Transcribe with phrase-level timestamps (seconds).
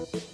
[0.00, 0.32] Počúvaš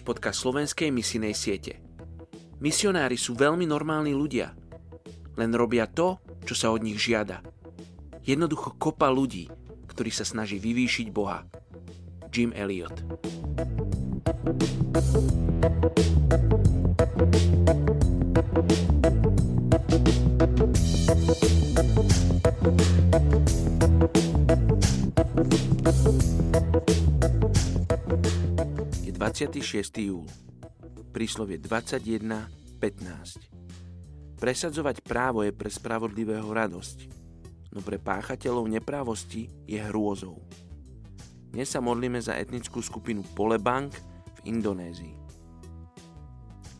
[0.00, 1.84] podcast slovenskej misijnej siete.
[2.64, 4.56] Misionári sú veľmi normálni ľudia.
[5.36, 6.16] Len robia to,
[6.48, 7.44] čo sa od nich žiada.
[8.24, 9.52] Jednoducho kopa ľudí,
[9.84, 11.44] ktorí sa snaží vyvýšiť Boha.
[12.32, 13.04] Jim Elliot.
[29.04, 30.06] Je 26.
[30.06, 30.26] júl.
[31.12, 33.56] Príslovie 21.15.
[34.36, 36.98] Presadzovať právo je pre spravodlivého radosť,
[37.72, 40.44] no pre páchateľov neprávosti je hrôzou.
[41.56, 43.96] Dnes sa modlíme za etnickú skupinu Polebank
[44.44, 45.16] v Indonézii.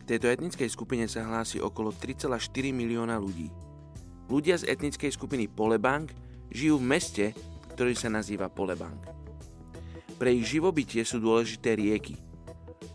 [0.07, 3.66] Tejto etnickej skupine sa hlási okolo 3,4 milióna ľudí.
[4.27, 6.11] Ľudia z etnickej skupiny Polebank
[6.51, 7.25] žijú v meste,
[7.75, 9.07] ktorý sa nazýva Polebank.
[10.19, 12.19] Pre ich živobytie sú dôležité rieky.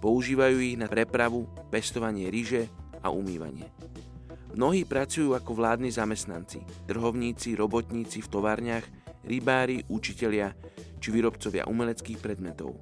[0.03, 2.69] Používajú ich na prepravu, pestovanie ryže
[3.01, 3.71] a umývanie.
[4.53, 8.85] Mnohí pracujú ako vládni zamestnanci, trhovníci, robotníci v továrniach,
[9.25, 10.53] rybári, učitelia
[11.01, 12.77] či výrobcovia umeleckých predmetov.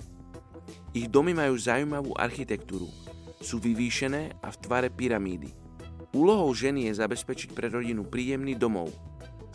[0.90, 2.90] Ich domy majú zaujímavú architektúru,
[3.38, 5.69] sú vyvýšené a v tvare pyramídy.
[6.10, 8.90] Úlohou ženy je zabezpečiť pre rodinu príjemný domov,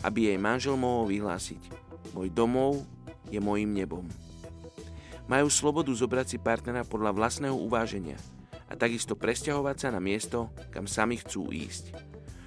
[0.04, 2.80] aby jej manžel mohol vyhlásiť Môj domov
[3.28, 4.08] je mojim nebom.
[5.28, 8.16] Majú slobodu zobrať si partnera podľa vlastného uváženia
[8.70, 11.92] a takisto presťahovať sa na miesto, kam sami chcú ísť.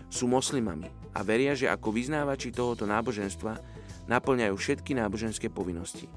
[0.10, 3.62] Sú moslimami a veria, že ako vyznávači tohoto náboženstva
[4.10, 6.10] naplňajú všetky náboženské povinnosti.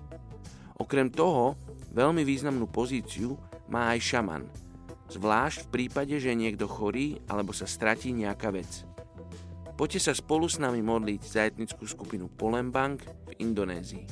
[0.80, 1.58] Okrem toho,
[1.92, 3.36] veľmi významnú pozíciu
[3.68, 4.42] má aj šaman,
[5.12, 8.88] zvlášť v prípade, že niekto chorý alebo sa stratí nejaká vec.
[9.76, 14.06] Poďte sa spolu s nami modliť za etnickú skupinu Polembang v Indonézii.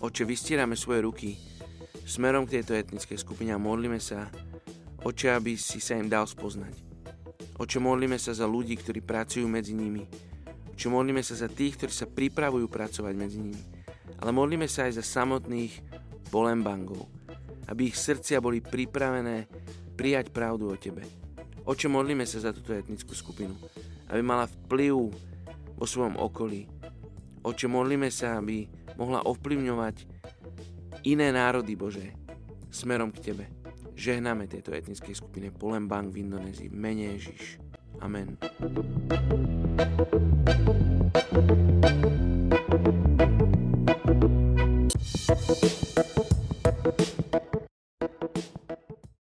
[0.00, 1.30] Oče, vystierame svoje ruky
[2.10, 4.26] smerom k tejto etnickej skupine a modlíme sa,
[5.00, 6.74] Oče, aby si sa im dal spoznať.
[7.56, 10.04] Oče, modlíme sa za ľudí, ktorí pracujú medzi nimi,
[10.76, 13.62] čo modlíme sa za tých, ktorí sa pripravujú pracovať medzi nimi.
[14.20, 15.72] Ale modlíme sa aj za samotných
[16.32, 17.08] bolembangov,
[17.70, 19.46] aby ich srdcia boli pripravené
[19.94, 21.06] prijať pravdu o Tebe.
[21.64, 23.54] Oče, modlíme sa za túto etnickú skupinu,
[24.10, 24.94] aby mala vplyv
[25.78, 26.66] vo svojom okolí.
[27.46, 28.66] Oče, modlíme sa, aby
[28.98, 29.96] mohla ovplyvňovať
[31.06, 32.10] iné národy, Bože,
[32.74, 33.44] smerom k Tebe.
[33.94, 37.60] Žehnáme tejto etnickej skupine Polembang v Indonézii mene Ježiš.
[38.00, 38.40] Amen.
[41.90, 43.09] thank you